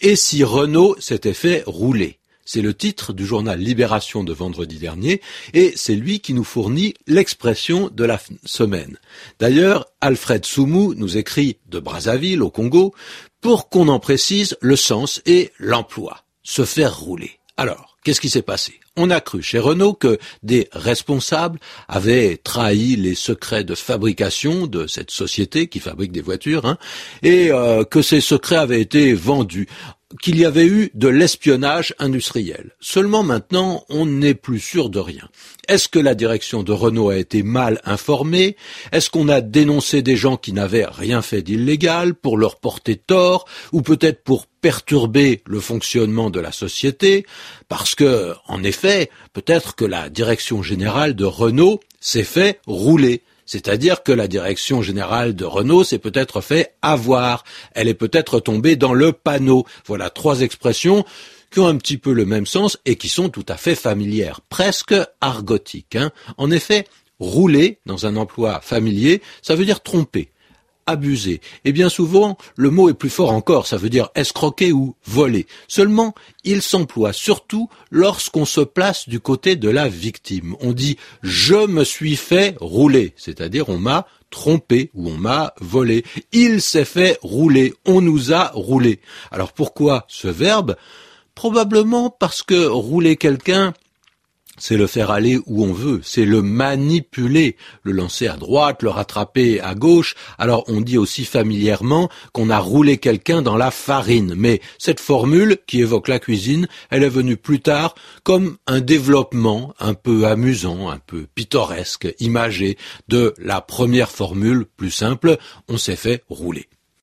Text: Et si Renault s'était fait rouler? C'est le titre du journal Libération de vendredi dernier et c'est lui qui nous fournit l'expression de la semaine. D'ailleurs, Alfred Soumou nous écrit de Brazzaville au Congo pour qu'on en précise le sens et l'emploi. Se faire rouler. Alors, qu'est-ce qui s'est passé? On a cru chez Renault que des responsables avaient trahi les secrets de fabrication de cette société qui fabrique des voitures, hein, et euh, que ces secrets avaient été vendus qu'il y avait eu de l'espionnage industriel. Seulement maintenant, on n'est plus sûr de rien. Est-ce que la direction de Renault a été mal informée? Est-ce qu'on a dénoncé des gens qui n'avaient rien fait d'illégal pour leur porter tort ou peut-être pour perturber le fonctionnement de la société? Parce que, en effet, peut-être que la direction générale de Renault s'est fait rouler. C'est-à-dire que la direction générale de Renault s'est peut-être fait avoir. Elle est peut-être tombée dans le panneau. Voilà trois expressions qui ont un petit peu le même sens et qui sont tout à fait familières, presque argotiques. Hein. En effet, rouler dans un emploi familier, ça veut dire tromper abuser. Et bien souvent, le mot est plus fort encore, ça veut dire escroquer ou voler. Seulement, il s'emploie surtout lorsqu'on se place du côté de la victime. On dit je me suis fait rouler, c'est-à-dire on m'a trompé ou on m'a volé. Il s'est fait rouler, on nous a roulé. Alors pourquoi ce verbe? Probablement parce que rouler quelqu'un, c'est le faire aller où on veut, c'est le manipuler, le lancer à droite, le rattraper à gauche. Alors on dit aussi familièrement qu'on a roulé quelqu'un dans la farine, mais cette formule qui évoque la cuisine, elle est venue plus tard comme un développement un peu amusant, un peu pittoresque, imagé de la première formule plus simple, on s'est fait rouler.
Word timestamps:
Et 0.00 0.14
si 0.14 0.44
Renault 0.44 0.94
s'était 1.00 1.34
fait 1.34 1.64
rouler? 1.66 2.18
C'est 2.44 2.62
le 2.62 2.72
titre 2.72 3.12
du 3.12 3.26
journal 3.26 3.58
Libération 3.58 4.22
de 4.22 4.32
vendredi 4.32 4.78
dernier 4.78 5.20
et 5.54 5.72
c'est 5.74 5.96
lui 5.96 6.20
qui 6.20 6.34
nous 6.34 6.44
fournit 6.44 6.94
l'expression 7.08 7.90
de 7.92 8.04
la 8.04 8.20
semaine. 8.44 8.98
D'ailleurs, 9.40 9.86
Alfred 10.00 10.46
Soumou 10.46 10.94
nous 10.94 11.18
écrit 11.18 11.58
de 11.66 11.80
Brazzaville 11.80 12.42
au 12.42 12.50
Congo 12.50 12.94
pour 13.40 13.68
qu'on 13.68 13.88
en 13.88 13.98
précise 13.98 14.56
le 14.60 14.76
sens 14.76 15.20
et 15.26 15.50
l'emploi. 15.58 16.24
Se 16.42 16.64
faire 16.64 16.98
rouler. 16.98 17.32
Alors, 17.60 17.96
qu'est-ce 18.04 18.20
qui 18.20 18.30
s'est 18.30 18.42
passé? 18.42 18.78
On 18.96 19.10
a 19.10 19.20
cru 19.20 19.42
chez 19.42 19.58
Renault 19.58 19.94
que 19.94 20.18
des 20.44 20.68
responsables 20.70 21.58
avaient 21.88 22.36
trahi 22.36 22.94
les 22.94 23.16
secrets 23.16 23.64
de 23.64 23.74
fabrication 23.74 24.68
de 24.68 24.86
cette 24.86 25.10
société 25.10 25.66
qui 25.66 25.80
fabrique 25.80 26.12
des 26.12 26.20
voitures, 26.20 26.66
hein, 26.66 26.78
et 27.24 27.50
euh, 27.50 27.82
que 27.82 28.00
ces 28.00 28.20
secrets 28.20 28.56
avaient 28.56 28.80
été 28.80 29.12
vendus 29.12 29.66
qu'il 30.22 30.38
y 30.38 30.44
avait 30.44 30.66
eu 30.66 30.90
de 30.94 31.08
l'espionnage 31.08 31.94
industriel. 31.98 32.70
Seulement 32.80 33.22
maintenant, 33.22 33.84
on 33.90 34.06
n'est 34.06 34.34
plus 34.34 34.60
sûr 34.60 34.88
de 34.88 34.98
rien. 34.98 35.28
Est-ce 35.68 35.88
que 35.88 35.98
la 35.98 36.14
direction 36.14 36.62
de 36.62 36.72
Renault 36.72 37.10
a 37.10 37.18
été 37.18 37.42
mal 37.42 37.80
informée? 37.84 38.56
Est-ce 38.92 39.10
qu'on 39.10 39.28
a 39.28 39.42
dénoncé 39.42 40.00
des 40.00 40.16
gens 40.16 40.38
qui 40.38 40.54
n'avaient 40.54 40.86
rien 40.86 41.20
fait 41.20 41.42
d'illégal 41.42 42.14
pour 42.14 42.38
leur 42.38 42.56
porter 42.56 42.96
tort 42.96 43.44
ou 43.72 43.82
peut-être 43.82 44.24
pour 44.24 44.46
perturber 44.46 45.42
le 45.46 45.60
fonctionnement 45.60 46.30
de 46.30 46.40
la 46.40 46.52
société? 46.52 47.26
Parce 47.68 47.94
que, 47.94 48.32
en 48.46 48.64
effet, 48.64 49.10
peut-être 49.34 49.74
que 49.74 49.84
la 49.84 50.08
direction 50.08 50.62
générale 50.62 51.14
de 51.14 51.26
Renault 51.26 51.80
s'est 52.00 52.24
fait 52.24 52.60
rouler. 52.66 53.22
C'est-à-dire 53.48 54.02
que 54.02 54.12
la 54.12 54.28
direction 54.28 54.82
générale 54.82 55.34
de 55.34 55.46
Renault 55.46 55.82
s'est 55.82 55.98
peut-être 55.98 56.42
fait 56.42 56.74
avoir. 56.82 57.44
Elle 57.74 57.88
est 57.88 57.94
peut-être 57.94 58.40
tombée 58.40 58.76
dans 58.76 58.92
le 58.92 59.12
panneau. 59.12 59.64
Voilà 59.86 60.10
trois 60.10 60.42
expressions 60.42 61.06
qui 61.50 61.60
ont 61.60 61.66
un 61.66 61.78
petit 61.78 61.96
peu 61.96 62.12
le 62.12 62.26
même 62.26 62.44
sens 62.44 62.76
et 62.84 62.96
qui 62.96 63.08
sont 63.08 63.30
tout 63.30 63.46
à 63.48 63.56
fait 63.56 63.74
familières, 63.74 64.42
presque 64.50 64.94
argotiques. 65.22 65.96
Hein. 65.96 66.10
En 66.36 66.50
effet, 66.50 66.84
rouler 67.20 67.78
dans 67.86 68.04
un 68.04 68.16
emploi 68.16 68.60
familier, 68.60 69.22
ça 69.40 69.54
veut 69.54 69.64
dire 69.64 69.82
tromper 69.82 70.28
abuser. 70.88 71.40
Et 71.64 71.72
bien 71.72 71.88
souvent, 71.88 72.36
le 72.56 72.70
mot 72.70 72.88
est 72.88 72.94
plus 72.94 73.10
fort 73.10 73.30
encore, 73.30 73.66
ça 73.66 73.76
veut 73.76 73.90
dire 73.90 74.08
escroquer 74.14 74.72
ou 74.72 74.96
voler. 75.04 75.46
Seulement, 75.68 76.14
il 76.44 76.62
s'emploie 76.62 77.12
surtout 77.12 77.68
lorsqu'on 77.90 78.44
se 78.44 78.62
place 78.62 79.08
du 79.08 79.20
côté 79.20 79.54
de 79.54 79.68
la 79.68 79.88
victime. 79.88 80.56
On 80.60 80.72
dit 80.72 80.96
je 81.22 81.66
me 81.66 81.84
suis 81.84 82.16
fait 82.16 82.56
rouler, 82.60 83.14
c'est-à-dire 83.16 83.68
on 83.68 83.78
m'a 83.78 84.06
trompé 84.30 84.90
ou 84.94 85.08
on 85.08 85.16
m'a 85.16 85.54
volé. 85.60 86.04
Il 86.32 86.60
s'est 86.60 86.84
fait 86.84 87.18
rouler, 87.22 87.74
on 87.86 88.00
nous 88.00 88.32
a 88.32 88.50
roulé. 88.54 89.00
Alors 89.30 89.52
pourquoi 89.52 90.04
ce 90.08 90.28
verbe? 90.28 90.76
Probablement 91.34 92.10
parce 92.10 92.42
que 92.42 92.66
rouler 92.66 93.16
quelqu'un, 93.16 93.72
c'est 94.58 94.76
le 94.76 94.86
faire 94.86 95.10
aller 95.10 95.38
où 95.46 95.64
on 95.64 95.72
veut, 95.72 96.00
c'est 96.02 96.24
le 96.24 96.42
manipuler, 96.42 97.56
le 97.82 97.92
lancer 97.92 98.28
à 98.28 98.36
droite, 98.36 98.82
le 98.82 98.90
rattraper 98.90 99.60
à 99.60 99.74
gauche. 99.74 100.14
Alors 100.38 100.64
on 100.68 100.80
dit 100.80 100.98
aussi 100.98 101.24
familièrement 101.24 102.08
qu'on 102.32 102.50
a 102.50 102.58
roulé 102.58 102.98
quelqu'un 102.98 103.42
dans 103.42 103.56
la 103.56 103.70
farine, 103.70 104.34
mais 104.36 104.60
cette 104.78 105.00
formule 105.00 105.58
qui 105.66 105.80
évoque 105.80 106.08
la 106.08 106.18
cuisine, 106.18 106.68
elle 106.90 107.02
est 107.02 107.08
venue 107.08 107.36
plus 107.36 107.60
tard 107.60 107.94
comme 108.22 108.56
un 108.66 108.80
développement 108.80 109.74
un 109.78 109.94
peu 109.94 110.26
amusant, 110.26 110.88
un 110.88 110.98
peu 110.98 111.26
pittoresque, 111.34 112.14
imagé 112.20 112.76
de 113.08 113.34
la 113.38 113.60
première 113.60 114.10
formule 114.10 114.66
plus 114.76 114.90
simple, 114.90 115.38
on 115.68 115.78
s'est 115.78 115.96
fait 115.96 116.24
rouler. 116.28 116.68